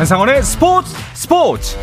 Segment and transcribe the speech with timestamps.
[0.00, 1.76] 한상원의 스포츠 스포츠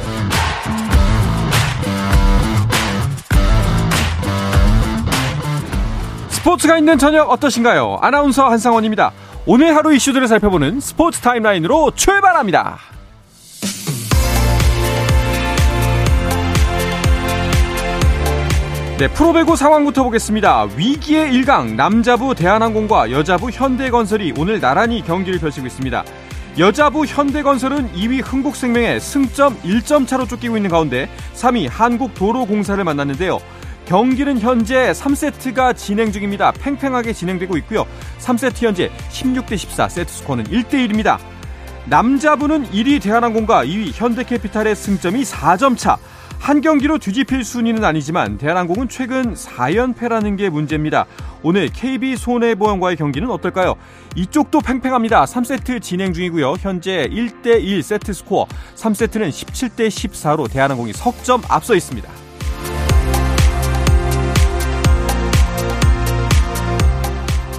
[6.30, 8.00] 스포츠가 있는 저녁 어떠신가요?
[8.02, 9.12] 아나운서 한상원입니다.
[9.46, 12.80] 오늘 하루 이슈들을 살펴보는 스포츠 타임라인으로 출발합니다.
[18.98, 20.70] 네, 프로배구 상황부터 보겠습니다.
[20.76, 26.04] 위기의 1강 남자부 대한항공과 여자부 현대건설이 오늘 나란히 경기를 펼치고 있습니다.
[26.60, 33.38] 여자부 현대건설은 2위 흥국생명에 승점 1점 차로 쫓기고 있는 가운데 3위 한국도로공사를 만났는데요.
[33.86, 36.52] 경기는 현재 3세트가 진행 중입니다.
[36.54, 37.86] 팽팽하게 진행되고 있고요.
[38.20, 41.20] 3세트 현재 16대 14, 세트 스코어는 1대 1입니다.
[41.86, 45.98] 남자부는 1위 대한항공과 2위 현대캐피탈의 승점이 4점 차.
[46.40, 51.06] 한 경기로 뒤집힐 순위는 아니지만 대한항공은 최근 4연패라는 게 문제입니다.
[51.44, 53.76] 오늘 KB 손해보험과의 경기는 어떨까요?
[54.16, 55.26] 이쪽도 팽팽합니다.
[55.26, 56.54] 3세트 진행 중이고요.
[56.60, 62.27] 현재 1대1 세트 스코어 3세트는 17대 14로 대한항공이 석점 앞서 있습니다.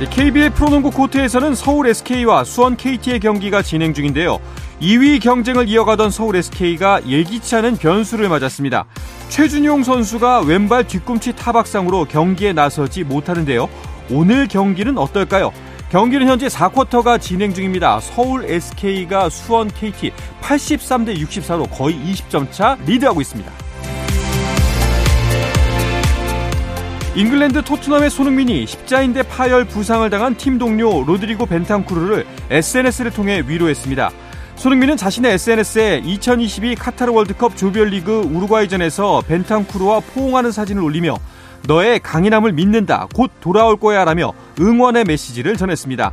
[0.07, 4.39] KBL 프로농구 코트에서는 서울 SK와 수원 KT의 경기가 진행 중인데요.
[4.81, 8.85] 2위 경쟁을 이어가던 서울 SK가 예기치 않은 변수를 맞았습니다.
[9.29, 13.69] 최준용 선수가 왼발 뒤꿈치 타박상으로 경기에 나서지 못하는데요.
[14.11, 15.53] 오늘 경기는 어떨까요?
[15.91, 17.99] 경기는 현재 4쿼터가 진행 중입니다.
[17.99, 23.68] 서울 SK가 수원 KT 83대 64로 거의 20점 차 리드하고 있습니다.
[27.19, 34.13] 잉글랜드 토트넘의 손흥민이 십자인대 파열 부상을 당한 팀 동료 로드리고 벤탄쿠르를 SNS를 통해 위로했습니다.
[34.55, 41.19] 손흥민은 자신의 SNS에 2022 카타르 월드컵 조별리그 우루과이전에서 벤탄쿠르와 포옹하는 사진을 올리며
[41.67, 43.09] 너의 강인함을 믿는다.
[43.13, 46.13] 곧 돌아올 거야 라며 응원의 메시지를 전했습니다.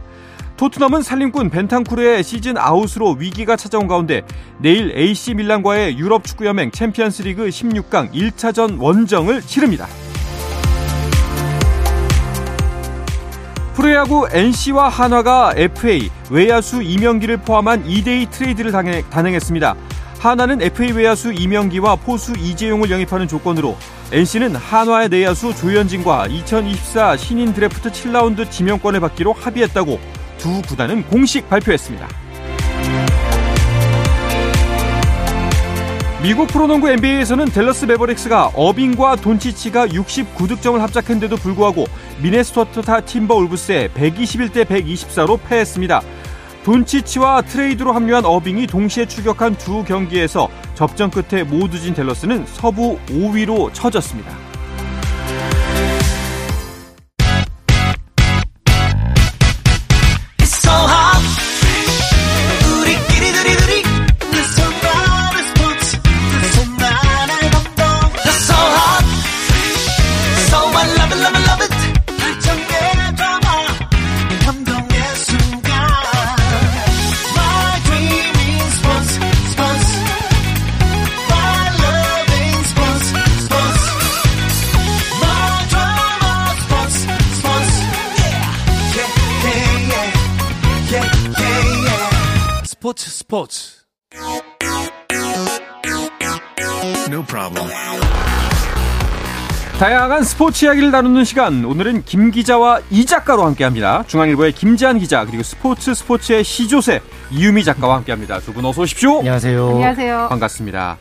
[0.58, 4.24] 토트넘은 살림꾼 벤탄쿠르의 시즌 아웃으로 위기가 찾아온 가운데
[4.58, 9.86] 내일 AC 밀란과의 유럽 축구연맹 챔피언스리그 16강 1차전 원정을 치릅니다.
[13.86, 18.72] 프로야구 NC와 한화가 FA 외야수 이명기를 포함한 2대2 트레이드를
[19.12, 19.76] 단행했습니다.
[20.18, 23.78] 한화는 FA 외야수 이명기와 포수 이재용을 영입하는 조건으로
[24.12, 30.00] NC는 한화의 내야수 조현진과 2024 신인 드래프트 7라운드 지명권을 받기로 합의했다고
[30.40, 32.25] 두 구단은 공식 발표했습니다.
[36.26, 41.86] 미국 프로농구 NBA에서는 댈러스 매버릭스가 어빙과 돈치치가 69득점을 합작했는데도 불구하고
[42.24, 46.02] 미네소타 팀버울브스에 121대 124로 패했습니다.
[46.64, 53.72] 돈치치와 트레이드로 합류한 어빙이 동시에 출격한 두 경기에서 접전 끝에 모두 진 댈러스는 서부 5위로
[53.72, 54.45] 처졌습니다.
[92.96, 93.72] 스포츠 스포츠
[97.10, 97.70] No problem.
[99.80, 104.06] 다양한 스포츠 이야기를 나누는 시간 오늘은 김 기자와 이 작가로 함께합니다.
[104.08, 107.02] 중앙일보의 김지한 기자 그리고 스포츠 스포츠의 시조세
[107.32, 108.40] 이유미 작가와 함께합니다.
[108.40, 109.20] 두 분 어서 오십시오.
[109.20, 109.68] 안녕하세요.
[109.72, 110.28] 안녕하세요.
[110.30, 110.98] 반갑습니다.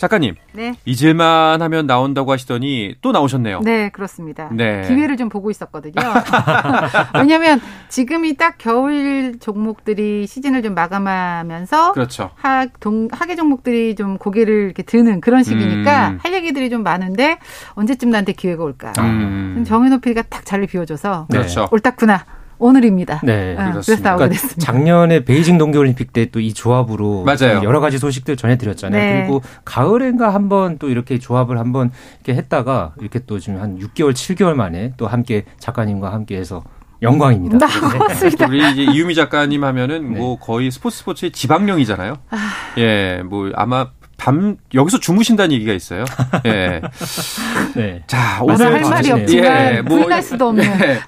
[0.00, 0.34] 작가님.
[0.54, 0.72] 네.
[0.86, 3.60] 잊을만 하면 나온다고 하시더니 또 나오셨네요.
[3.60, 4.48] 네, 그렇습니다.
[4.50, 4.88] 네.
[4.88, 5.92] 기회를 좀 보고 있었거든요.
[7.14, 12.30] 왜냐하면 지금이 딱 겨울 종목들이 시즌을 좀 마감하면서 그렇죠.
[12.36, 16.18] 하, 동, 하계 종목들이 좀 고개를 이렇게 드는 그런 시기니까 음.
[16.22, 17.38] 할 얘기들이 좀 많은데
[17.74, 18.94] 언제쯤 나한테 기회가 올까.
[19.00, 19.64] 음.
[19.66, 21.68] 정현호 PD가 딱 자리를 비워줘서 그렇죠.
[21.70, 22.24] 옳다구나.
[22.60, 23.20] 오늘입니다.
[23.24, 24.60] 네, 어, 그래서 나오게 그러니까 됐습니다.
[24.60, 27.62] 작년에 베이징 동계올림픽 때 또 이 조합으로 맞아요.
[27.64, 29.00] 여러 가지 소식들 전해드렸잖아요.
[29.02, 29.20] 네.
[29.22, 31.90] 그리고 가을엔가 한번 또 이렇게 조합을 한번
[32.24, 36.62] 이렇게 했다가 이렇게 또 지금 한 6개월, 7개월 만에 또 함께 작가님과 함께해서
[37.02, 37.66] 영광입니다.
[37.66, 38.46] 네, 고맙습니다.
[38.46, 40.18] 우리 이제 이유미 작가님 하면은 네.
[40.18, 42.14] 뭐 거의 스포츠 스포츠의 지방령이잖아요.
[42.30, 42.36] 아...
[42.78, 43.88] 예, 뭐 아마
[44.20, 46.04] 밤 여기서 주무신다는 얘기가 있어요.
[46.44, 46.82] 예.
[47.74, 48.02] 네.
[48.06, 50.62] 자, 오늘 할 말이 없지만 예, 뭐, 부인할 수도 없는.
[50.62, 51.00] 예,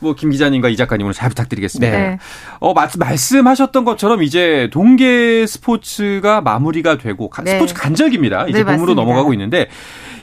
[0.00, 1.96] 뭐김 기자님과 이 작가님 오늘 잘 부탁드리겠습니다.
[1.96, 2.18] 네.
[2.58, 7.52] 어 마, 말씀하셨던 것처럼 이제 동계 스포츠가 마무리가 되고 네.
[7.52, 8.48] 스포츠 간절기입니다.
[8.48, 9.68] 이제 네, 봄으로 넘어가고 있는데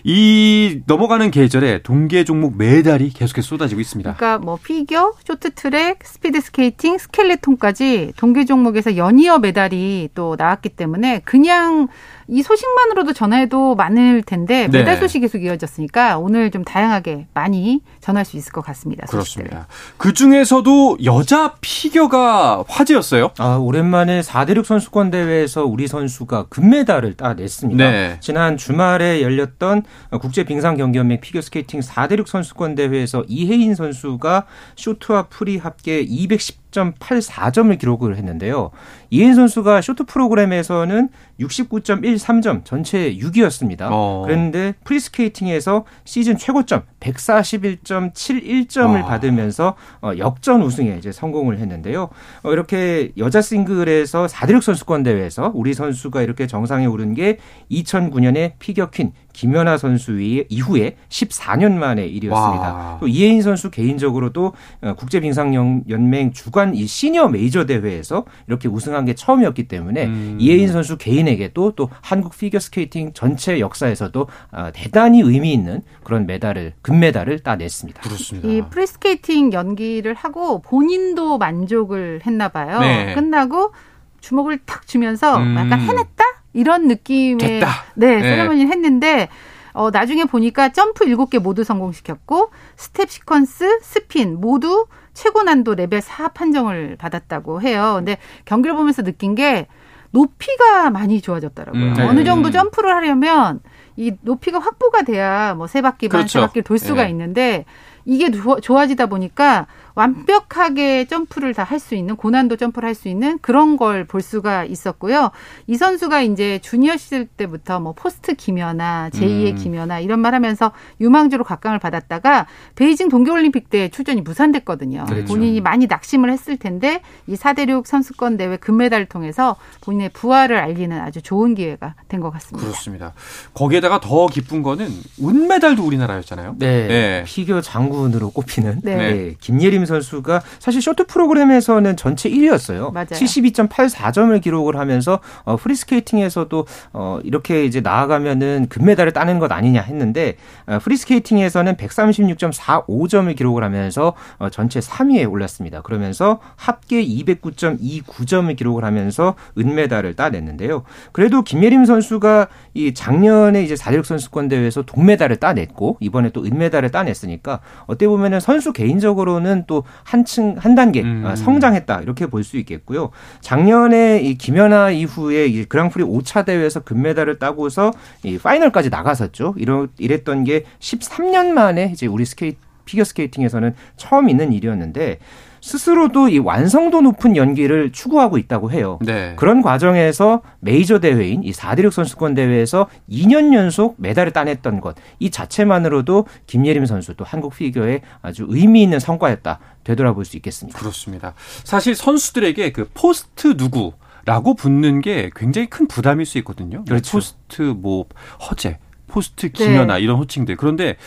[0.03, 4.15] 이 넘어가는 계절에 동계 종목 메달이 계속해서 쏟아지고 있습니다.
[4.15, 11.87] 그러니까 뭐 피겨, 쇼트트랙, 스피드 스케이팅, 스켈레톤까지 동계 종목에서 연이어 메달이 또 나왔기 때문에 그냥
[12.27, 14.79] 이 소식만으로도 전해도 많을 텐데 네.
[14.79, 14.99] 메달 네.
[14.99, 19.05] 소식이 계속 이어졌으니까 오늘 좀 다양하게 많이 전할 수 있을 것 같습니다.
[19.07, 19.43] 소식들.
[19.43, 19.67] 그렇습니다.
[19.97, 23.31] 그 중에서도 여자 피겨가 화제였어요.
[23.39, 27.91] 아 오랜만에 4대륙 선수권 대회에서 우리 선수가 금메달을 따냈습니다.
[27.91, 28.17] 네.
[28.19, 29.83] 지난 주말에 열렸던
[30.21, 37.77] 국제 빙상 경기연맹 피겨 스케이팅 4대륙 선수권 대회에서 이해인 선수가 쇼트와 프리 합계 210 69.84점을
[37.79, 38.71] 기록을 했는데요.
[39.13, 43.89] 이해인 선수가 쇼트 프로그램에서는 69.13점, 전체 6위였습니다.
[43.91, 44.23] 어.
[44.25, 49.05] 그랬는데 프리스케이팅에서 시즌 최고점 141.71점을 어.
[49.05, 52.09] 받으면서 어, 역전 우승에 이제 성공을 했는데요.
[52.41, 57.37] 어, 이렇게 여자 싱글에서 4대륙 선수권 대회에서 우리 선수가 이렇게 정상에 오른 게
[57.69, 62.73] 2009년에 피겨 퀸 김연아 선수 이후에 14년 만의 일이었습니다.
[62.73, 62.97] 와.
[62.99, 65.53] 또 이해인 선수 개인적으로도 어, 국제 빙상
[65.89, 70.37] 연맹 주관 이 시니어 메이저 대회에서 이렇게 우승한 게 처음이었기 때문에 음.
[70.39, 76.73] 이해인 선수 개인에게도 또 한국 피겨 스케이팅 전체 역사에서도 어, 대단히 의미 있는 그런 메달을
[76.81, 78.01] 금메달을 따냈습니다.
[78.01, 78.47] 그렇습니다.
[78.47, 82.79] 이 프리스케이팅 연기를 하고 본인도 만족을 했나 봐요.
[82.79, 83.13] 네.
[83.15, 83.73] 끝나고
[84.21, 85.55] 주먹을 탁 쥐면서 음.
[85.57, 87.67] 약간 해냈다 이런 느낌의 됐다.
[87.95, 88.21] 네, 네.
[88.21, 89.29] 세레머니를 했는데
[89.73, 96.29] 어, 나중에 보니까 점프 7개 모두 성공시켰고 스텝 시퀀스, 스핀 모두 최고 난도 레벨 4
[96.29, 97.93] 판정을 받았다고 해요.
[97.97, 99.67] 근데 경기를 보면서 느낀 게
[100.11, 101.81] 높이가 많이 좋아졌더라고요.
[101.83, 102.03] 음, 네.
[102.03, 103.61] 어느 정도 점프를 하려면
[103.95, 106.39] 이 높이가 확보가 돼야 뭐 세 바퀴 반, 그렇죠.
[106.39, 107.09] 세 바퀴를 돌 수가 네.
[107.09, 107.65] 있는데
[108.05, 108.29] 이게
[108.61, 114.05] 좋아지다 보니까 완벽하게 점프를 다 할 수 있는 고난도 점프를 할 수 있는 그런 걸
[114.05, 115.31] 볼 수가 있었고요.
[115.67, 119.55] 이 선수가 이제 주니어 시절 때부터 뭐 포스트 김연아, 제2의 음.
[119.55, 125.05] 김연아 이런 말 하면서 유망주로 각광을 받았다가 베이징 동계올림픽 때 출전이 무산됐거든요.
[125.05, 125.25] 그렇죠.
[125.25, 131.21] 본인이 많이 낙심을 했을 텐데 이 4대륙 선수권 대회 금메달을 통해서 본인의 부활을 알리는 아주
[131.21, 132.65] 좋은 기회가 된 것 같습니다.
[132.67, 133.13] 그렇습니다.
[133.53, 134.89] 거기에다가 더 기쁜 거는
[135.21, 136.55] 은메달도 우리나라였잖아요.
[136.59, 136.87] 네.
[136.87, 137.23] 네.
[137.25, 138.95] 피겨 장군으로 꼽히는 네.
[138.95, 139.35] 네.
[139.39, 142.91] 김예림 김예림 선수가 사실 쇼트 프로그램에서는 전체 1위였어요.
[142.93, 143.07] 맞아요.
[143.07, 150.35] 72.84점을 기록을 하면서 어, 프리스케이팅에서도 어, 이렇게 이제 나아가면은 금메달을 따는 것 아니냐 했는데
[150.65, 155.81] 어, 프리스케이팅에서는 136.45점을 기록을 하면서 어, 전체 3위에 올랐습니다.
[155.81, 160.83] 그러면서 합계 209.29점을 기록을 하면서 은메달을 따냈는데요.
[161.11, 167.59] 그래도 김예림 선수가 이 작년에 이제 4대륙 선수권 대회에서 동메달을 따냈고 이번에 또 은메달을 따냈으니까
[167.85, 169.72] 어떻게 보면은 선수 개인적으로는 또
[170.03, 171.23] 한층 한 단계 음.
[171.25, 173.09] 어, 성장했다 이렇게 볼 수 있겠고요.
[173.39, 177.91] 작년에 이 김연아 이후에 이 그랑프리 5차 대회에서 금메달을 따고서
[178.23, 179.55] 이 파이널까지 나갔었죠.
[179.57, 185.19] 이러 이랬던 게 13년 만에 이제 우리 스케이트 피겨 스케이팅에서는 처음 있는 일이었는데
[185.63, 188.99] 스스로도 이 완성도 높은 연기를 추구하고 있다고 해요.
[189.01, 189.33] 네.
[189.37, 196.25] 그런 과정에서 메이저 대회인 이 4대륙 선수권 대회에서 2년 연속 메달을 따냈던 것, 이 자체만으로도
[196.47, 199.59] 김예림 선수도 한국 피겨에 아주 의미 있는 성과였다.
[199.85, 200.77] 되돌아볼 수 있겠습니다.
[200.77, 201.33] 그렇습니다.
[201.63, 203.93] 사실 선수들에게 그 포스트 누구
[204.25, 206.83] 라고 붙는 게 굉장히 큰 부담일 수 있거든요.
[206.83, 207.13] 그렇죠.
[207.13, 208.05] 포스트 뭐
[208.49, 208.79] 허재
[209.13, 210.01] 포스트 김연아 네.
[210.01, 210.57] 이런 호칭들.
[210.57, 210.97] 그런데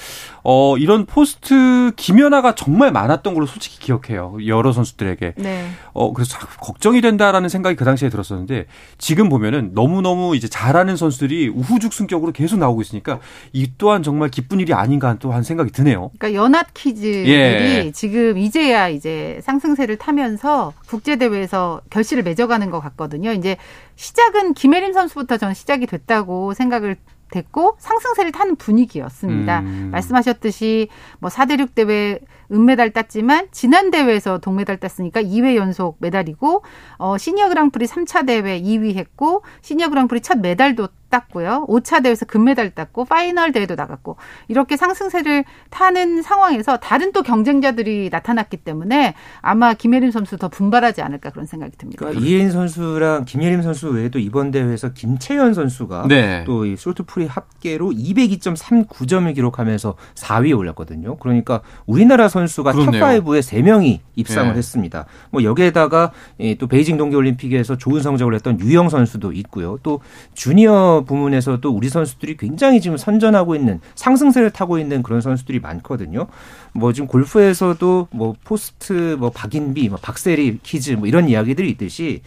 [0.43, 4.37] 어 이런 포스트 김연아가 정말 많았던 걸로 솔직히 기억해요.
[4.47, 5.35] 여러 선수들에게.
[5.37, 5.69] 네.
[5.93, 8.67] 어 그래서 걱정이 된다라는 생각이 그 당시에 들었었는데
[8.99, 13.21] 지금 보면은 너무너무 이제 잘하는 선수들이 우후죽순격으로 계속 나오고 있으니까
[13.53, 16.11] 이 또한 정말 기쁜 일이 아닌가 또 한 생각이 드네요.
[16.19, 17.91] 그러니까 연아 키즈들이 예.
[17.93, 23.33] 지금 이제야 이제 상승세를 타면서 국제 대회에서 결실을 맺어가는 것 같거든요.
[23.33, 23.57] 이제
[23.97, 26.97] 시작은 김예림 선수부터 저는 시작이 됐다고 생각을
[27.31, 29.61] 됐고 상승세를 타는 분위기였습니다.
[29.61, 29.89] 음.
[29.93, 32.21] 말씀하셨듯이 뭐 4대륙 대회
[32.53, 36.63] 은메달 땄지만 지난 대회에서 동메달 땄으니까 2회 연속 메달이고
[36.99, 41.67] 어 시니어 그랑프리 3차 대회 2위 했고 시니어 그랑프리 첫 메달도 땄고요.
[41.69, 44.17] 5차 대회에서 금메달 땄고 파이널 대회도 나갔고
[44.49, 51.31] 이렇게 상승세를 타는 상황에서 다른 또 경쟁자들이 나타났기 때문에 아마 김예림 선수 더 분발하지 않을까
[51.31, 51.99] 그런 생각이 듭니다.
[51.99, 56.45] 그러니까 이해인 선수랑 김예림 선수 외에도 이번 대회에서 김채연 선수가 네.
[56.45, 61.17] 또이 쇼트프리 합계로 202.39점을 기록하면서 4위에 올랐거든요.
[61.19, 64.59] 그러니까 우리나라 선수가 top5에 3명이 입상을 네.
[64.59, 65.07] 했습니다.
[65.31, 66.13] 뭐 여기에다가
[66.59, 69.79] 또 베이징 동계올림픽에서 좋은 성적을 냈던 유영 선수도 있고요.
[69.83, 70.01] 또
[70.35, 76.27] 주니어 부문에서도 우리 선수들이 굉장히 지금 선전하고 있는 상승세를 타고 있는 그런 선수들이 많거든요.
[76.73, 82.23] 뭐 지금 골프에서도 뭐 포스트 뭐 박인비, 뭐 박세리 키즈 뭐 이런 이야기들이 있듯이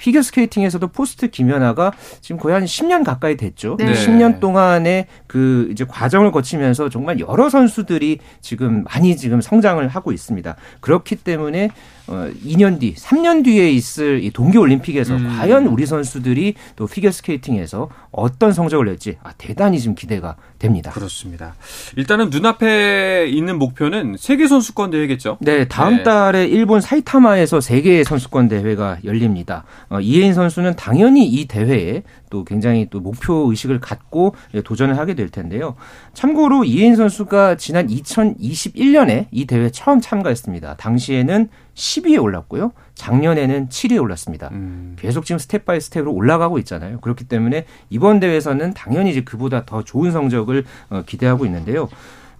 [0.00, 3.76] 피겨 스케이팅에서도 포스트 김연아가 지금 거의 한 10년 가까이 됐죠.
[3.78, 3.92] 네.
[3.92, 10.56] 10년 동안의 그 이제 과정을 거치면서 정말 여러 선수들이 지금 많이 지금 성장을 하고 있습니다.
[10.80, 11.68] 그렇기 때문에
[12.10, 15.28] 어 2년 뒤, 3년 뒤에 있을 이 동계 올림픽에서 음.
[15.28, 20.90] 과연 우리 선수들이 또 피겨 스케이팅에서 어떤 성적을 낼지 아, 대단히 지금 기대가 됩니다.
[20.90, 21.54] 그렇습니다.
[21.96, 25.38] 일단은 눈앞에 있는 목표는 세계 선수권 대회겠죠.
[25.40, 26.02] 네, 다음 네.
[26.02, 29.64] 달에 일본 사이타마에서 세계 선수권 대회가 열립니다.
[29.88, 35.28] 어, 이해인 선수는 당연히 이 대회에 또 굉장히 또 목표 의식을 갖고 도전을 하게 될
[35.28, 35.76] 텐데요.
[36.14, 40.76] 참고로 이해인 선수가 지난 2021년에 이 대회 처음 참가했습니다.
[40.76, 41.48] 당시에는
[41.80, 42.72] 10위에 올랐고요.
[42.94, 44.50] 작년에는 7위에 올랐습니다.
[44.52, 44.96] 음.
[44.98, 47.00] 계속 지금 step by step으로 올라가고 있잖아요.
[47.00, 51.88] 그렇기 때문에 이번 대회에서는 당연히 이제 그보다 더 좋은 성적을 어, 기대하고 있는데요.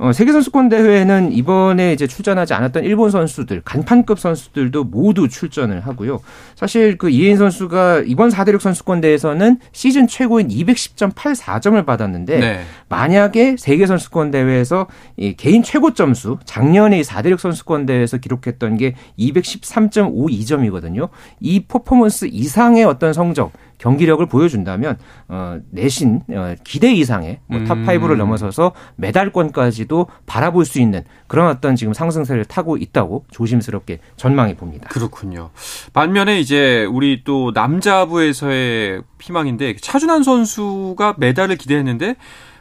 [0.01, 6.21] 어, 세계선수권 대회는 이번에 이제 출전하지 않았던 일본 선수들, 간판급 선수들도 모두 출전을 하고요.
[6.55, 12.61] 사실 그 이혜인 선수가 이번 4대륙 선수권 대회에서는 시즌 최고인 210.84점을 받았는데 네.
[12.89, 14.87] 만약에 세계선수권 대회에서
[15.19, 21.11] 이 개인 최고 점수 작년에 이 4대륙 선수권 대회에서 기록했던 게 213.52점이거든요.
[21.41, 28.19] 이 퍼포먼스 이상의 어떤 성적 경기력을 보여준다면 어, 내심 어, 기대 이상의 뭐 top5를 음.
[28.19, 34.89] 넘어서서 메달권까지도 바라볼 수 있는 그런 어떤 지금 상승세를 타고 있다고 조심스럽게 전망해 봅니다.
[34.89, 35.51] 그렇군요.
[35.93, 42.17] 반면에 이제 우리 또 남자부에서의 희망인데 차준환 선수가 메달을 기대했는데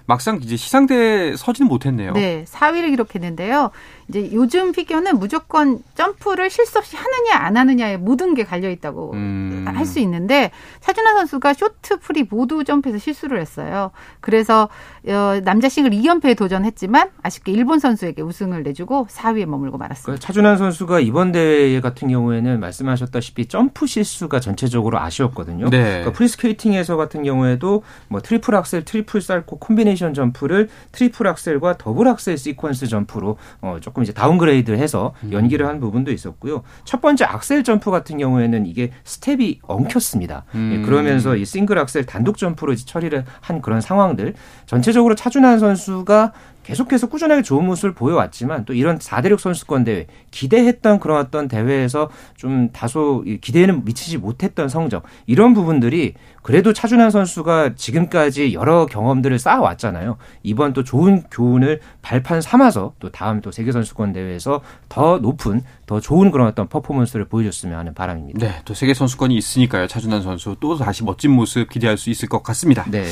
[0.10, 2.13] 막상 이제 시상대에 서지는 못했네요.
[2.13, 3.70] 네, 4위를 기록했는데요.
[4.08, 9.66] 이제 요즘 피겨는 무조건 점프를 실수 없이 하느냐 안 하느냐에 모든 게 갈려 있다고 음.
[9.68, 13.92] 할수 있는데 차준환 선수가 쇼트 프리 모두 점프에서 실수를 했어요.
[14.20, 14.68] 그래서
[15.08, 20.06] 어, 남자 싱글 2연패에 도전했지만 아쉽게 일본 선수에게 우승을 내주고 4위에 머물고 말았습니다.
[20.06, 25.70] 그러니까 차준환 선수가 이번 대회 같은 경우에는 말씀하셨다시피 점프 실수가 전체적으로 아쉬웠거든요.
[25.70, 25.84] 네.
[25.84, 32.36] 그러니까 프리스케이팅에서 같은 경우에도 뭐 트리플 악셀, 트리플 살코 콤비네이션 점프를 트리플 악셀과 더블 악셀
[32.36, 35.34] 시퀀스 점프로 어, 조금 이제 downgrade해서 음.
[35.34, 36.63] 연기를 한 부분도 있었고요.
[36.84, 40.46] 첫 번째 악셀 점프 같은 경우에는 이게 스텝이 엉켰습니다.
[40.56, 40.84] 예, 음.
[40.86, 44.34] 그러면서 이 싱글 악셀 단독 점프로 처리를 한 그런 상황들
[44.65, 46.31] 전체 적으로 차준환 선수가
[46.69, 52.69] 계속해서 꾸준하게 좋은 모습을 보여왔지만 또 이런 4대륙 선수권 대회 기대했던 그런 어떤 대회에서 좀
[52.71, 60.17] 다소 기대에는 미치지 못했던 성적 이런 부분들이 그래도 차준환 선수가 지금까지 여러 경험들을 쌓아왔잖아요.
[60.43, 65.99] 이번 또 좋은 교훈을 발판 삼아서 또 다음 또 세계 선수권 대회에서 더 높은 더
[65.99, 68.39] 좋은 그런 어떤 퍼포먼스를 보여줬으면 하는 바람입니다.
[68.45, 69.88] 네, 또 세계 선수권이 있으니까요.
[69.88, 72.85] 차준환 선수 또 다시 멋진 모습 기대할 수 있을 것 같습니다.
[72.89, 73.05] 네.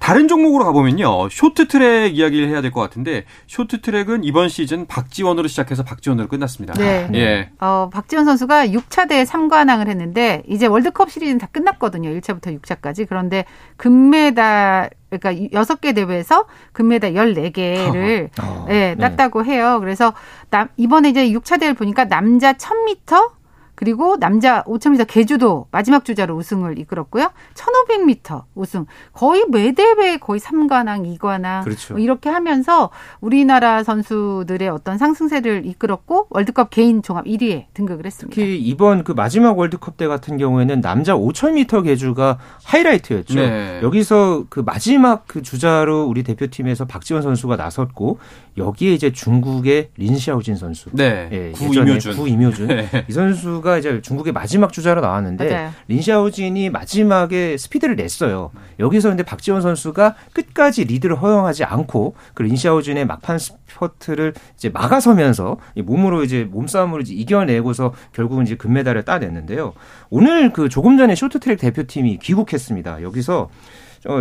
[0.00, 3.03] 다른 종목으로 가보면요, 쇼트트랙 이야기를 해야 될 것 같은데
[3.46, 6.74] 쇼트트랙은 이번 시즌 박지원으로 시작해서 박지원으로 끝났습니다.
[6.74, 7.08] 네.
[7.14, 7.50] 예.
[7.60, 12.10] 어, 박지원 선수가 6차 대회 3관왕을 했는데 이제 월드컵 시리즈는 다 끝났거든요.
[12.10, 13.06] 1차부터 6차까지.
[13.08, 13.44] 그런데
[13.76, 19.78] 금메달 그러니까 여섯 개 대회에서 금메달 14개를 어, 예, 네, 땄다고 해요.
[19.80, 20.12] 그래서
[20.50, 23.43] 남, 이번에 이제 6차 대회를 보니까 남자 1000m
[23.74, 27.30] 그리고 남자 5,000m 개주도 마지막 주자로 우승을 이끌었고요.
[27.54, 28.86] 1,500m 우승.
[29.12, 31.94] 거의 매 대회 거의 3관왕, 2관왕 그렇죠.
[31.94, 32.90] 뭐 이렇게 하면서
[33.20, 38.34] 우리나라 선수들의 어떤 상승세를 이끌었고 월드컵 개인 종합 1위에 등극을 했습니다.
[38.34, 43.34] 특히 이번 그 마지막 월드컵 때 같은 경우에는 남자 5,000m 개주가 하이라이트였죠.
[43.34, 43.80] 네.
[43.82, 48.18] 여기서 그 마지막 그 주자로 우리 대표팀에서 박지원 선수가 나섰고
[48.56, 50.88] 여기에 이제 중국의 린샤오진 선수.
[50.92, 51.28] 네.
[51.32, 52.16] 예, 구 이묘준.
[52.16, 52.68] 구 이묘준.
[52.68, 52.88] 네.
[53.08, 55.70] 이 선수가 이제 중국의 마지막 주자로 나왔는데 맞아요.
[55.88, 58.50] 린샤오진이 마지막에 스피드를 냈어요.
[58.78, 66.22] 여기서 근데 박지원 선수가 끝까지 리드를 허용하지 않고 그 린샤오쥔의 막판 스퍼트를 이제 막아서면서 몸으로
[66.22, 69.72] 이제 몸싸움으로 이제 이겨내고서 결국은 이제 금메달을 따냈는데요.
[70.10, 73.02] 오늘 그 조금 전에 쇼트트랙 대표팀이 귀국했습니다.
[73.02, 73.48] 여기서 어,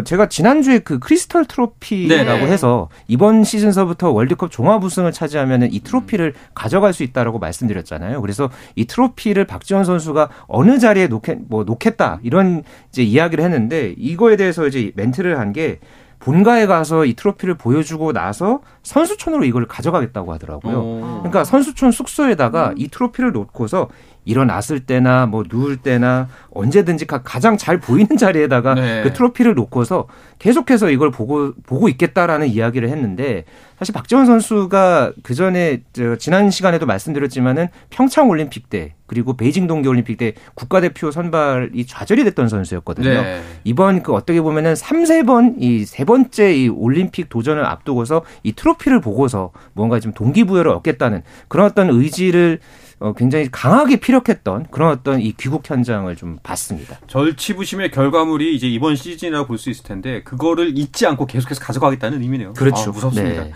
[0.05, 2.51] 제가 지난주에 그 크리스털 트로피라고 네.
[2.51, 8.21] 해서 이번 시즌서부터 월드컵 종합 우승을 차지하면 이 트로피를 가져갈 수 있다라고 말씀드렸잖아요.
[8.21, 14.35] 그래서 이 트로피를 박지원 선수가 어느 자리에 놓겠, 뭐 놓겠다 이런 이제 이야기를 했는데 이거에
[14.35, 15.79] 대해서 이제 멘트를 한 게
[16.23, 20.77] 본가에 가서 이 트로피를 보여주고 나서 선수촌으로 이걸 가져가겠다고 하더라고요.
[20.79, 20.99] 오.
[21.19, 22.75] 그러니까 선수촌 숙소에다가 음.
[22.77, 23.89] 이 트로피를 놓고서
[24.25, 29.03] 일어났을 때나 뭐 누울 때나 언제든지 가장 잘 보이는 자리에다가 네.
[29.03, 30.07] 그 트로피를 놓고서
[30.39, 33.45] 계속해서 이걸 보고 보고 있겠다라는 이야기를 했는데
[33.79, 35.81] 사실 박지원 선수가 그 전에
[36.19, 42.47] 지난 시간에도 말씀드렸지만은 평창 올림픽 때 그리고 베이징 동계 올림픽 때 국가대표 선발이 좌절이 됐던
[42.47, 43.09] 선수였거든요.
[43.09, 43.41] 네.
[43.63, 49.01] 이번 그 어떻게 보면은 3, 세번 이 세 번째 이 올림픽 도전을 앞두고서 이 트로피를
[49.01, 52.59] 보고서 뭔가 좀 동기부여를 얻겠다는 그런 어떤 의지를
[53.03, 56.97] 어, 굉장히 강하게 피력했던 그런 어떤 이 귀국 현장을 좀 봤습니다.
[57.07, 62.53] 절치부심의 결과물이 이제 이번 시즌이라고 볼 수 있을 텐데 그거를 잊지 않고 계속해서 가져가겠다는 의미네요.
[62.53, 62.91] 그렇죠.
[62.91, 63.43] 아, 무섭습니다.
[63.43, 63.51] 네.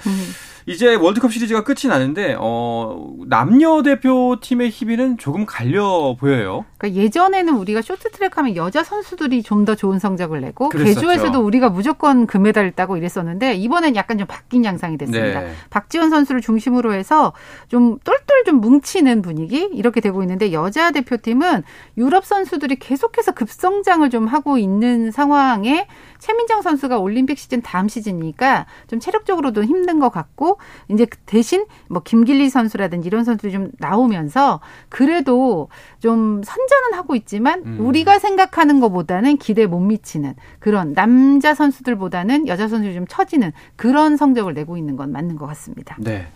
[0.67, 6.65] 이제 월드컵 시리즈가 끝이 나는데 어 남녀 대표팀의 희비는 조금 갈려 보여요.
[6.77, 11.01] 그러니까 예전에는 우리가 쇼트트랙 하면 여자 선수들이 좀 더 좋은 성적을 내고 그랬었죠.
[11.01, 15.41] 개주에서도 우리가 무조건 금메달을 따고 이랬었는데 이번엔 약간 좀 바뀐 양상이 됐습니다.
[15.41, 15.51] 네.
[15.69, 17.33] 박지원 선수를 중심으로 해서
[17.67, 21.63] 좀 똘똘 좀 뭉치는 분위기 이렇게 되고 있는데 여자 대표팀은
[21.97, 25.87] 유럽 선수들이 계속해서 급성장을 좀 하고 있는 상황에
[26.19, 30.59] 최민정 선수가 올림픽 시즌 다음 시즌이니까 좀 체력적으로도 힘든 것 같고
[30.89, 34.59] 이제 대신 뭐 김길리 선수라든지 이런 선수들이 좀 나오면서
[34.89, 35.69] 그래도
[35.99, 37.85] 좀 선전은 하고 있지만 음.
[37.85, 44.53] 우리가 생각하는 것보다는 기대에 못 미치는 그런 남자 선수들보다는 여자 선수들이 좀 처지는 그런 성적을
[44.53, 45.95] 내고 있는 건 맞는 것 같습니다.
[45.99, 46.27] 네.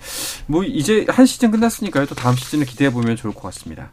[0.48, 2.06] 뭐 이제 한 시즌 끝났으니까요.
[2.06, 3.92] 또 다음 시즌을 기대해 보면 좋을 것 같습니다.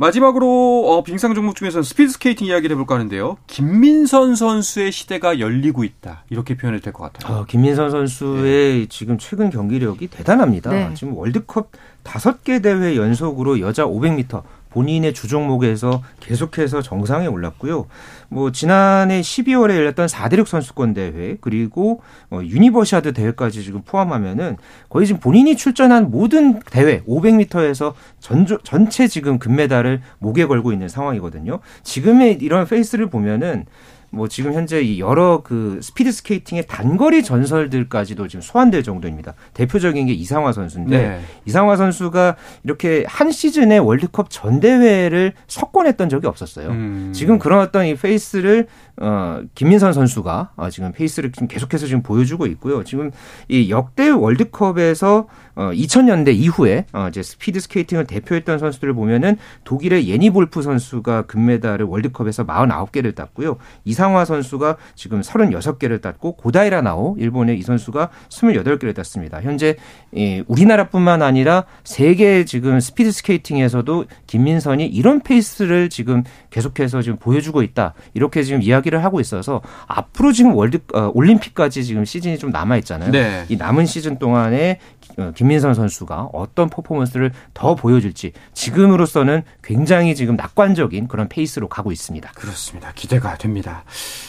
[0.00, 3.36] 마지막으로 어, 빙상 종목 중에서는 스피드 스케이팅 이야기를 해볼까 하는데요.
[3.46, 6.24] 김민선 선수의 시대가 열리고 있다.
[6.30, 7.40] 이렇게 표현이 될 것 같아요.
[7.40, 8.86] 어, 김민선 선수의 네.
[8.88, 10.70] 지금 최근 경기력이 대단합니다.
[10.70, 10.90] 네.
[10.94, 17.86] 지금 월드컵 다섯 개 대회 연속으로 여자 500m 본인의 주종목에서 계속해서 정상에 올랐고요.
[18.28, 22.00] 뭐 지난해 12월에 열렸던 4대륙 선수권 대회 그리고
[22.30, 24.56] 어, 유니버시아드 대회까지 지금 포함하면은
[24.88, 31.60] 거의 지금 본인이 출전한 모든 대회 500m에서 전 전체 지금 금메달을 목에 걸고 있는 상황이거든요.
[31.82, 33.66] 지금의 이런 페이스를 보면은
[34.10, 39.34] 뭐 지금 현재 이 여러 그 스피드 스케이팅의 단거리 전설들까지도 지금 소환될 정도입니다.
[39.54, 41.20] 대표적인 게 이상화 선수인데 네.
[41.44, 46.70] 이상화 선수가 이렇게 한 시즌에 월드컵 전 대회를 석권했던 적이 없었어요.
[46.70, 47.12] 음.
[47.14, 48.66] 지금 그런 어떤 이 페이스를
[49.00, 52.84] 어 김민선 선수가 어, 지금 페이스를 지금 계속해서 지금 보여주고 있고요.
[52.84, 53.10] 지금
[53.48, 55.26] 이 역대 월드컵에서
[55.56, 61.86] 어 2000년대 이후에 어 이제 스피드 스케이팅을 대표했던 선수들을 보면은 독일의 예니 볼프 선수가 금메달을
[61.86, 63.56] 월드컵에서 49개를 땄고요.
[63.84, 69.40] 이상화 선수가 지금 36개를 땄고 고다이라 나오 일본의 이 선수가 28개를 땄습니다.
[69.40, 69.76] 현재
[70.12, 77.94] 이 우리나라뿐만 아니라 세계 지금 스피드 스케이팅에서도 김민선이 이런 페이스를 지금 계속해서 지금 보여주고 있다.
[78.14, 83.10] 이렇게 지금 이야기를 하고 있어서 앞으로 지금 월드 어, 올림픽까지 지금 시즌이 좀 남아 있잖아요.
[83.10, 83.44] 네.
[83.48, 84.99] 이 남은 시즌 동안에 어,
[85.34, 92.32] 김민선 선수가 어떤 퍼포먼스를 더 보여줄지 지금으로서는 굉장히 지금 낙관적인 그런 페이스로 가고 있습니다.
[92.34, 92.92] 그렇습니다.
[92.94, 93.84] 기대가 됩니다.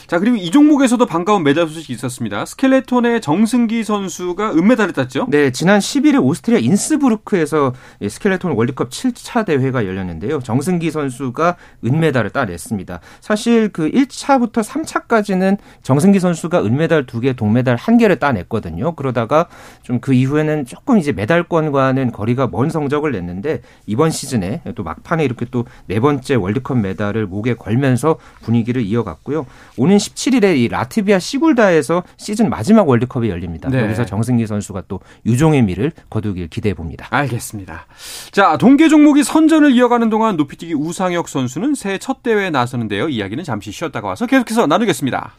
[0.07, 2.45] 자, 그리고 이 종목에서도 반가운 메달 소식이 있었습니다.
[2.45, 5.27] 스켈레톤의 정승기 선수가 은메달을 땄죠?
[5.29, 7.73] 네, 지난 11일 오스트리아 인스부르크에서
[8.07, 10.41] 스켈레톤 월드컵 7차 대회가 열렸는데요.
[10.41, 12.99] 정승기 선수가 은메달을 따냈습니다.
[13.21, 18.95] 사실 그 1차부터 3차까지는 정승기 선수가 은메달 2개, 동메달 1개를 따냈거든요.
[18.95, 19.47] 그러다가
[19.83, 25.45] 좀 그 이후에는 조금 이제 메달권과는 거리가 먼 성적을 냈는데 이번 시즌에 또 막판에 이렇게
[25.45, 29.45] 또 네 번째 월드컵 메달을 목에 걸면서 분위기를 이어갔고요.
[29.75, 33.69] 오는 17일에 이 라트비아 시굴다에서 시즌 마지막 월드컵이 열립니다.
[33.69, 33.81] 네.
[33.81, 37.07] 여기서 정승기 선수가 또 유종의 미를 거두길 기대해 봅니다.
[37.09, 37.87] 알겠습니다.
[38.31, 43.09] 자, 동계 종목이 선전을 이어가는 동안 높이뛰기 우상혁 선수는 새해 첫 대회에 나서는데요.
[43.09, 45.33] 이야기는 잠시 쉬었다가 와서 계속해서 나누겠습니다.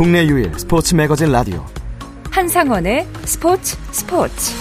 [0.00, 1.62] 국내 유일 스포츠 매거진 라디오
[2.30, 4.54] 한상원의 스포츠 스포츠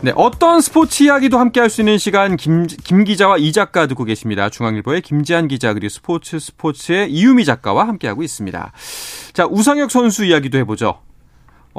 [0.00, 4.04] 네, 어떤 스포츠 이야기도 함께 할 수 있는 시간 김, 김 기자와 이 작가 듣고
[4.04, 4.48] 계십니다.
[4.48, 8.72] 중앙일보의 김지한 기자 그리고 스포츠 스포츠의 이유미 작가와 함께하고 있습니다.
[9.34, 11.02] 자, 우상혁 선수 이야기도 해보죠.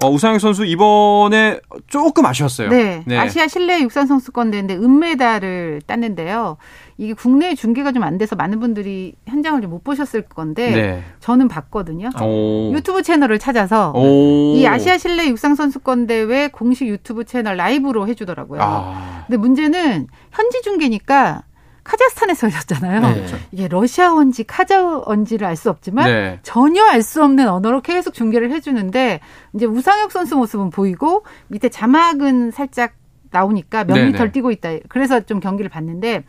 [0.03, 2.69] 어, 우상혁 선수 이번에 조금 아쉬웠어요.
[2.69, 3.17] 네, 네.
[3.17, 6.57] 아시아 실내 육상 선수권 대회인데 은메달을 땄는데요.
[6.97, 11.03] 이게 국내 중계가 좀 안 돼서 많은 분들이 현장을 좀 못 보셨을 건데 네.
[11.19, 12.09] 저는 봤거든요.
[12.21, 12.71] 오.
[12.73, 14.55] 유튜브 채널을 찾아서 오.
[14.55, 18.59] 이 아시아 실내 육상 선수권 대회 공식 유튜브 채널 라이브로 해주더라고요.
[18.61, 19.23] 아.
[19.27, 21.43] 근데 문제는 현지 중계니까
[21.89, 23.01] 카자흐스탄에서 열렸잖아요.
[23.01, 23.25] 네.
[23.51, 26.39] 이게 러시아어인지 카자흐어인지를 알 수 없지만 네.
[26.43, 29.19] 전혀 알 수 없는 언어로 계속 중계를 해주는데
[29.53, 32.93] 이제 우상혁 선수 모습은 보이고 밑에 자막은 살짝
[33.31, 33.95] 나오니까 몇.
[34.05, 34.69] 미터를 뛰고 있다.
[34.87, 36.23] 그래서 좀 경기를 봤는데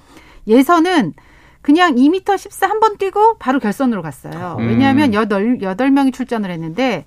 [0.47, 1.13] 예선은
[1.63, 4.57] 그냥 2m 14 한 번 뛰고 바로 결선으로 갔어요.
[4.59, 4.67] 음.
[4.69, 7.05] 왜냐하면 8, 8명이 출전을 했는데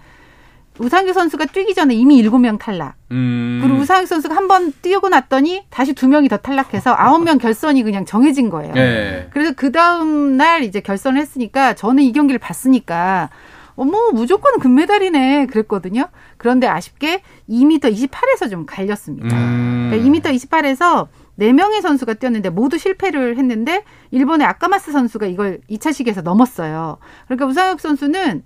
[0.79, 2.95] 우상규 선수가 뛰기 전에 이미 7명 탈락.
[3.11, 3.59] 음.
[3.61, 8.05] 그리고 우상규 선수가 한 번 뛰고 났더니 다시 두 명이 더 탈락해서 9명 결선이 그냥
[8.05, 8.73] 정해진 거예요.
[8.73, 9.27] 네.
[9.31, 13.29] 그래서 그 다음 날 이제 결선을 했으니까 저는 이 경기를 봤으니까
[13.75, 16.07] 어머 무조건 금메달이네 그랬거든요.
[16.37, 19.35] 그런데 아쉽게 2m 28에서 좀 갈렸습니다.
[19.35, 19.89] 음.
[19.91, 21.07] 그러니까 2m 28에서
[21.39, 26.97] 4명의 선수가 뛰었는데 모두 실패를 했는데 일본의 아까마스 선수가 이걸 2차 시기에서 넘었어요.
[27.25, 28.43] 그러니까 우상혁 선수는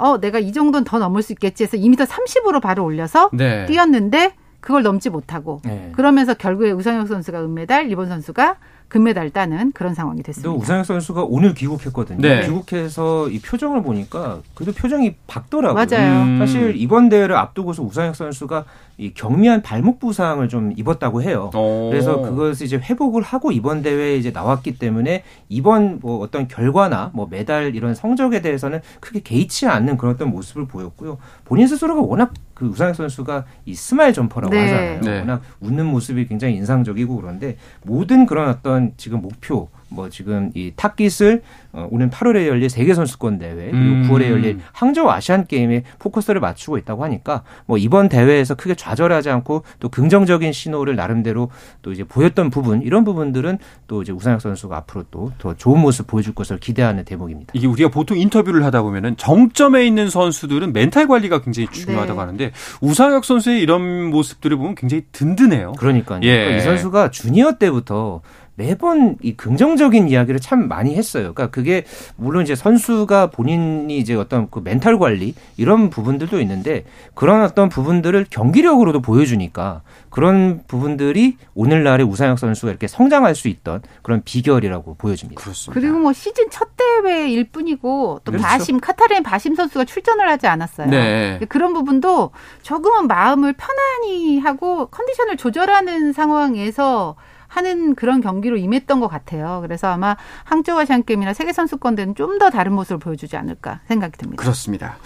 [0.00, 3.66] 어, 내가 이 정도는 더 넘을 수 있겠지 해서 2m 30으로 바로 올려서 네.
[3.66, 5.92] 뛰었는데 그걸 넘지 못하고 네.
[5.94, 8.56] 그러면서 결국에 우상혁 선수가 은메달, 일본 선수가
[8.90, 10.50] 금메달 따는 그런 상황이 됐습니다.
[10.50, 12.20] 또 우상혁 선수가 오늘 귀국했거든요.
[12.20, 12.44] 네.
[12.44, 15.74] 귀국해서 이 표정을 보니까 그래도 표정이 밝더라고요.
[15.74, 16.24] 맞아요.
[16.24, 16.38] 음.
[16.38, 18.64] 사실 이번 대회를 앞두고서 우상혁 선수가
[18.98, 21.50] 이 경미한 발목 부상을 좀 입었다고 해요.
[21.54, 21.88] 오.
[21.88, 27.28] 그래서 그것을 이제 회복을 하고 이번 대회에 이제 나왔기 때문에 이번 뭐 어떤 결과나 뭐
[27.30, 31.16] 메달 이런 성적에 대해서는 크게 개의치 않는 그런 어떤 모습을 보였고요.
[31.44, 34.60] 본인 스스로가 워낙 그 우상혁 선수가 이 스마일 점퍼라고 네.
[34.60, 35.00] 하잖아요.
[35.00, 35.18] 네.
[35.20, 41.42] 워낙 웃는 모습이 굉장히 인상적이고 그런데 모든 그런 어떤 지금 목표 뭐 지금 이 탁깃을
[41.72, 44.08] 어, 오는 8월에 열릴 세계 선수권 대회 그리고 음.
[44.08, 49.64] 9월에 열릴 항저우 아시안 게임에 포커스를 맞추고 있다고 하니까 뭐 이번 대회에서 크게 좌절하지 않고
[49.78, 51.50] 또 긍정적인 신호를 나름대로
[51.82, 56.06] 또 이제 보였던 부분 이런 부분들은 또 이제 우상혁 선수가 앞으로 또 더 좋은 모습
[56.06, 57.52] 보여줄 것을 기대하는 대목입니다.
[57.54, 62.20] 이게 우리가 보통 인터뷰를 하다 보면은 정점에 있는 선수들은 멘탈 관리가 굉장히 중요하다고 네.
[62.20, 65.72] 하는데 우상혁 선수의 이런 모습들을 보면 굉장히 든든해요.
[65.72, 66.20] 그러니까요.
[66.22, 66.36] 예.
[66.36, 68.20] 그러니까 이 선수가 주니어 때부터
[68.60, 71.32] 매번 이 긍정적인 이야기를 참 많이 했어요.
[71.32, 71.84] 그러니까 그게
[72.16, 78.26] 물론 이제 선수가 본인이 이제 어떤 그 멘탈 관리 이런 부분들도 있는데 그런 어떤 부분들을
[78.28, 85.40] 경기력으로도 보여주니까 그런 부분들이 오늘날의 우상혁 선수가 이렇게 성장할 수 있던 그런 비결이라고 보여집니다.
[85.40, 85.80] 그렇습니다.
[85.80, 88.46] 그리고 뭐 시즌 첫 대회일 뿐이고 또 그렇죠.
[88.46, 90.88] 바심 카타르의 바심 선수가 출전을 하지 않았어요.
[90.88, 91.40] 네.
[91.48, 97.16] 그런 부분도 조금은 마음을 편안히 하고 컨디션을 조절하는 상황에서
[97.50, 99.58] 하는 그런 경기로 임했던 것 같아요.
[99.60, 104.40] 그래서 아마 항저우 아시안 게임이나 세계 선수권대는 좀 더 다른 모습을 보여주지 않을까 생각이 듭니다.
[104.42, 104.96] 그렇습니다.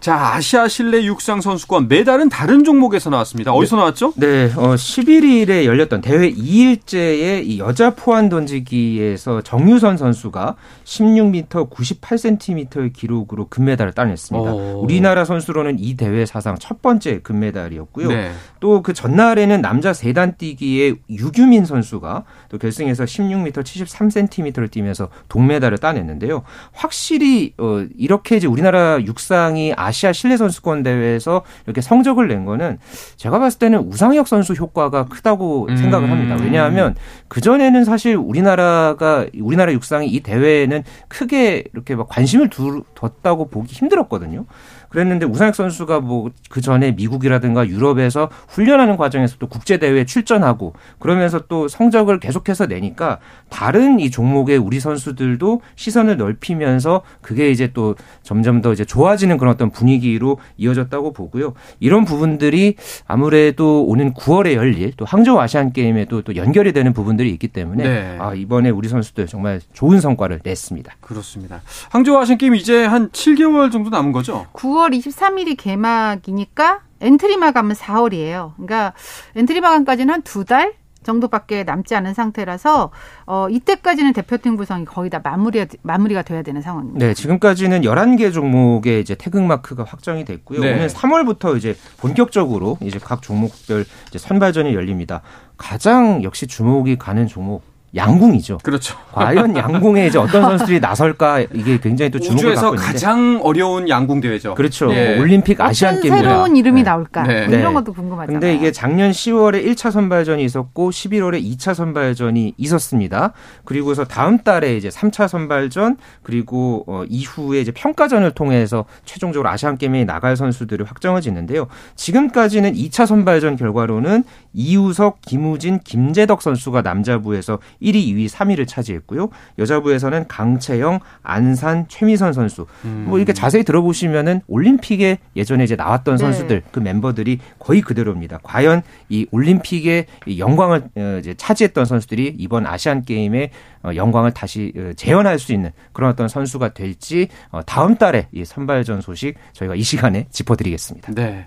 [0.00, 3.52] 자, 아시아 실내 육상 선수권 메달은 다른 종목에서 나왔습니다.
[3.52, 3.80] 어디서 네.
[3.80, 4.12] 나왔죠?
[4.16, 13.48] 네, 어, 11일에 열렸던 대회 2일째의 이 여자 포환 던지기에서 정유선 선수가 16m 98cm의 기록으로
[13.48, 14.52] 금메달을 따냈습니다.
[14.52, 14.82] 오.
[14.82, 18.08] 우리나라 선수로는 이 대회 사상 첫 번째 금메달이었고요.
[18.08, 18.32] 네.
[18.60, 26.42] 또그 전날에는 남자 세단 뛰기의 유규민 선수가 또 결승에서 16m 73cm를 뛰면서 동메달을 따냈는데요.
[26.72, 32.78] 확실히 어, 이렇게 이제 우리나라 육상이 아시아 실내 선수권 대회에서 이렇게 성적을 낸 거는
[33.16, 35.76] 제가 봤을 때는 우상혁 선수 효과가 크다고 음.
[35.76, 36.36] 생각을 합니다.
[36.42, 36.94] 왜냐하면
[37.28, 42.50] 그 전에는 사실 우리나라가 우리나라 육상이 이 대회에는 크게 이렇게 막 관심을
[42.94, 44.44] 뒀다고 보기 힘들었거든요.
[44.88, 51.40] 그랬는데 우상혁 선수가 뭐 그 전에 미국이라든가 유럽에서 훈련하는 과정에서 또 국제 대회에 출전하고 그러면서
[51.48, 53.18] 또 성적을 계속해서 내니까
[53.50, 59.54] 다른 이 종목의 우리 선수들도 시선을 넓히면서 그게 이제 또 점점 더 이제 좋아지는 그런
[59.54, 61.54] 어떤 분위기로 이어졌다고 보고요.
[61.80, 67.48] 이런 부분들이 아무래도 오는 9월에 열릴 또 항저우 아시안 게임에도 또 연결이 되는 부분들이 있기
[67.48, 68.16] 때문에 네.
[68.18, 70.94] 아, 이번에 우리 선수들 정말 좋은 성과를 냈습니다.
[71.00, 71.60] 그렇습니다.
[71.90, 74.46] 항저우 아시안 게임 이제 한 7개월 정도 남은 거죠?
[74.52, 78.52] 9월 23일이 개막이니까 엔트리 마감은 4월이에요.
[78.54, 78.92] 그러니까
[79.34, 80.74] 엔트리 마감까지는 한 두 달
[81.06, 82.90] 정도밖에 남지 않은 상태라서
[83.26, 87.06] 어 이때까지는 대표팀 구성이 거의 다 마무리 마무리가 돼야 되는 상황입니다.
[87.06, 90.60] 네, 지금까지는 11개 종목의 이제 태극 마크가 확정이 됐고요.
[90.60, 90.74] 네.
[90.74, 95.22] 오늘 3월부터 이제 본격적으로 이제 각 종목별 이제 선발전이 열립니다.
[95.56, 97.62] 가장 역시 주목이 가는 종목
[97.96, 98.58] 양궁이죠.
[98.62, 98.96] 그렇죠.
[99.12, 104.20] 과연 양궁에 이제 어떤 선수들이 나설까 이게 굉장히 또 주목을 받고 있는데 가장 어려운 양궁
[104.20, 104.54] 대회죠.
[104.54, 104.92] 그렇죠.
[104.92, 105.18] 예.
[105.18, 106.90] 올림픽 아시안 게임 새로운 이름이 네.
[106.90, 107.22] 나올까?
[107.22, 107.46] 네.
[107.46, 108.40] 뭐 이런 것도 궁금하잖아요.
[108.40, 113.32] 근데 이게 작년 10월에 1차 선발전이 있었고 11월에 2차 선발전이 있었습니다.
[113.64, 120.04] 그리고서 다음 달에 이제 3차 선발전 그리고 어 이후에 이제 평가전을 통해서 최종적으로 아시안 게임에
[120.04, 121.68] 나갈 선수들이 확정해지는데요.
[121.94, 129.28] 지금까지는 2차 선발전 결과로는 이우석, 김우진, 김재덕 선수가 남자부에서 1위, 2위, 3위를 차지했고요.
[129.58, 132.66] 여자부에서는 강채영, 안산, 최미선 선수.
[132.84, 133.06] 음.
[133.08, 136.22] 뭐 이렇게 자세히 들어보시면은 올림픽에 예전에 이제 나왔던 네.
[136.22, 138.40] 선수들 그 멤버들이 거의 그대로입니다.
[138.42, 140.06] 과연 이 올림픽의
[140.38, 145.70] 영광을 어, 이제 차지했던 선수들이 이번 아시안 게임에 어, 영광을 다시 어, 재현할 수 있는
[145.92, 147.28] 그런 어떤 선수가 될지
[147.66, 151.12] 다음 달에 이 선발전 소식 저희가 이 시간에 짚어드리겠습니다.
[151.14, 151.46] 네.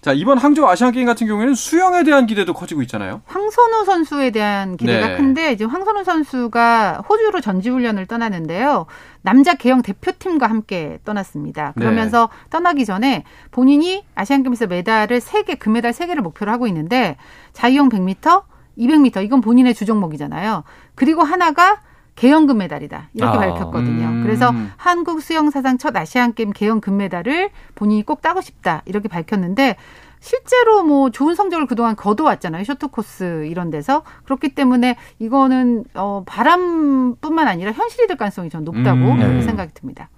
[0.00, 3.22] 자 이번 항저우 아시안 게임 같은 경우에는 수영에 대한 기대도 커지고 있잖아요.
[3.26, 5.16] 황선우 선수에 대한 기대가 네.
[5.16, 8.86] 큰데 이제 황선우 선수가 호주로 전지훈련을 떠나는데요.
[9.22, 11.72] 남자 개영 대표팀과 함께 떠났습니다.
[11.76, 11.84] 네.
[11.84, 12.50] 그러면서 네.
[12.50, 17.16] 떠나기 전에 본인이 아시안 게임에서 메달을 3개, 금메달 3개를 목표로 하고 있는데
[17.52, 18.44] 자유형 100m,
[18.80, 20.64] 200m 이건 본인의 주종목이잖아요.
[20.94, 21.80] 그리고 하나가
[22.16, 24.06] 개영 금메달이다 이렇게 아, 밝혔거든요.
[24.06, 24.22] 음.
[24.22, 29.76] 그래서 한국 수영 사상 첫 아시안 게임 개영 금메달을 본인이 꼭 따고 싶다 이렇게 밝혔는데
[30.20, 32.64] 실제로 뭐 좋은 성적을 그동안 거둬왔잖아요.
[32.64, 34.02] 쇼트코스 이런 데서.
[34.24, 39.42] 그렇기 때문에 이거는 어 바람뿐만 아니라 현실이 될 가능성이 전 높다고 음, 네.
[39.42, 40.10] 생각이 듭니다.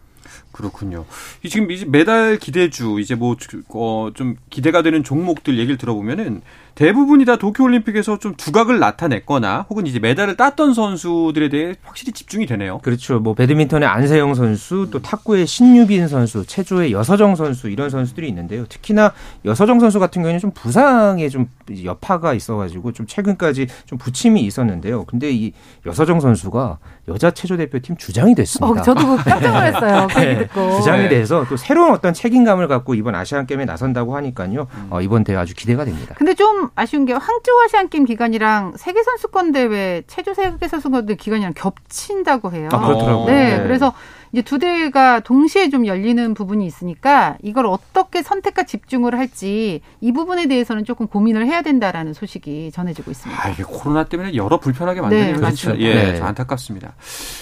[0.50, 1.04] 그렇군요.
[1.48, 4.10] 지금 이제 메달 기대주 이제 뭐좀 어,
[4.50, 6.42] 기대가 되는 종목들 얘기를 들어보면은
[6.74, 12.78] 대부분이 다 도쿄올림픽에서 좀 두각을 나타냈거나 혹은 이제 메달을 땄던 선수들에 대해 확실히 집중이 되네요.
[12.78, 13.20] 그렇죠.
[13.20, 18.64] 뭐 배드민턴의 안세영 선수, 또 탁구의 신유빈 선수, 체조의 여서정 선수 이런 선수들이 있는데요.
[18.66, 19.12] 특히나
[19.44, 21.48] 여서정 선수 같은 경우에는 좀 부상에 좀
[21.84, 25.04] 여파가 있어가지고 좀 최근까지 좀 부침이 있었는데요.
[25.04, 25.52] 근데 이
[25.86, 28.80] 여서정 선수가 여자 체조 대표팀 주장이 됐습니다.
[28.80, 30.06] 어, 저도 깜짝 놀랐어요.
[30.16, 30.38] 네.
[30.38, 30.76] 듣고.
[30.76, 31.08] 주장이 네.
[31.08, 34.66] 돼서 또 새로운 어떤 책임감을 갖고 이번 아시안 게임에 나선다고 하니까요.
[34.90, 36.14] 어, 이번 대회 아주 기대가 됩니다.
[36.16, 41.16] 근데 좀 아쉬운 게 항저우 아시안 게임 기간이랑 세계 선수권 대회 체조 세계 선수권 대회
[41.16, 42.68] 기간이랑 겹친다고 해요.
[42.72, 43.26] 아, 그렇더라고요.
[43.26, 43.62] 네, 네.
[43.62, 43.92] 그래서
[44.32, 50.46] 이제 두 대회가 동시에 좀 열리는 부분이 있으니까 이걸 어떻게 선택과 집중을 할지 이 부분에
[50.46, 53.46] 대해서는 조금 고민을 해야 된다라는 소식이 전해지고 있습니다.
[53.46, 55.78] 아, 이게 코로나 때문에 여러 불편하게 만드는 네, 그렇죠.
[55.78, 56.20] 예, 네.
[56.20, 56.94] 안타깝습니다.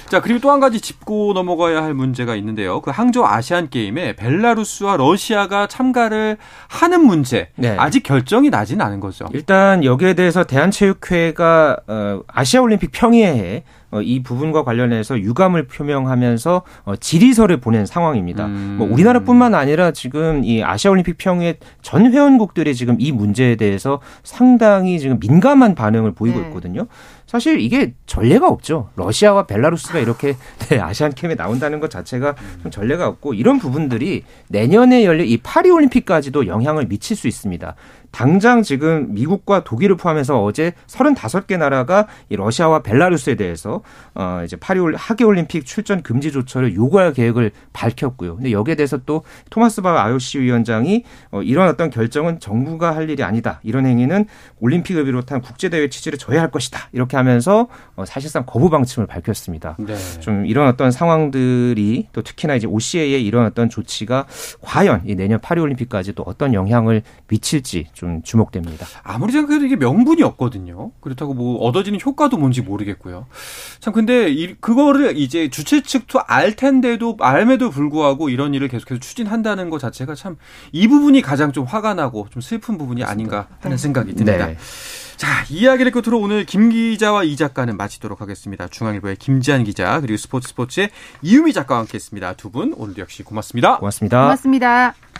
[0.09, 2.81] 자, 그리고 또 한 가지 짚고 넘어가야 할 문제가 있는데요.
[2.81, 7.77] 그 항저우 아시안 게임에 벨라루스와 러시아가 참가를 하는 문제 네.
[7.79, 9.27] 아직 결정이 나진 않은 거죠.
[9.33, 13.63] 일단 여기에 대해서 대한체육회가 어, 아시아 올림픽 평의회에 어,
[14.03, 18.47] 이 부분과 관련해서 유감을 표명하면서 어, 질의서를 보낸 상황입니다.
[18.47, 18.77] 음.
[18.79, 25.19] 뭐 우리나라뿐만 아니라 지금 이 아시아올림픽 평의회 전 회원국들이 지금 이 문제에 대해서 상당히 지금
[25.19, 26.47] 민감한 반응을 보이고 네.
[26.47, 26.87] 있거든요.
[27.31, 28.91] 사실 이게 전례가 없죠.
[28.97, 30.35] 러시아와 벨라루스가 이렇게
[30.69, 35.71] 네, 아시안 캠에 나온다는 것 자체가 좀 전례가 없고 이런 부분들이 내년에 열릴 이 파리
[35.71, 37.77] 올림픽까지도 영향을 미칠 수 있습니다.
[38.11, 43.83] 당장 지금 미국과 독일을 포함해서 어제 35개 나라가 이 러시아와 벨라루스에 대해서
[44.15, 48.37] 어 이제 파리 하계 올림픽 출전 금지 조처를 요구할 계획을 밝혔고요.
[48.37, 53.23] 근데 여기에 대해서 또 토마스 바 IOC 위원장이 어 이런 어떤 결정은 정부가 할 일이
[53.23, 53.61] 아니다.
[53.63, 54.27] 이런 행위는
[54.61, 56.89] 올림픽을 비롯한 국제 대회 취지를 저해할 것이다.
[56.93, 59.77] 이렇게 하면서 어 사실상 거부 방침을 밝혔습니다.
[59.79, 59.95] 네.
[60.21, 64.27] 좀 이런 어떤 상황들이 또 특히나 이제 OCA의 이런 어떤 조치가
[64.61, 68.87] 과연 이 내년 파리 올림픽까지 도 어떤 영향을 미칠지 좀 주목됩니다.
[69.03, 70.93] 아무리 생각해도 이게 명분이 없거든요.
[71.03, 73.27] 그렇다고 뭐 얻어지는 효과도 뭔지 모르겠고요.
[73.81, 79.69] 참 근데 이, 그거를 이제 주최 측도 알 텐데도 알매도 불구하고 이런 일을 계속해서 추진한다는
[79.69, 80.39] 것 자체가 참
[80.73, 84.47] 이 부분이 가장 좀 화가 나고 좀 슬픈 부분이 아닌가 하는 생각이 듭니다.
[84.47, 84.57] 네.
[85.17, 88.69] 자, 이야기를 끝으로 오늘 김 기자와 이 작가는 마치도록 하겠습니다.
[88.69, 90.89] 중앙일보의 김지한 기자 그리고 스포츠 스포츠의
[91.21, 92.35] 이유미 작가와 함께했습니다.
[92.35, 93.77] 두 분 오늘도 역시 고맙습니다.
[93.79, 94.23] 고맙습니다.
[94.23, 95.20] 고맙습니다.